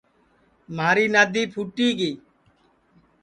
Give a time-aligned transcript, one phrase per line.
[0.75, 2.11] مھاری نادی پھُوٹی گی